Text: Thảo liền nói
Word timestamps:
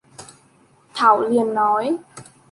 Thảo 0.93 1.21
liền 1.21 1.53
nói 1.53 1.97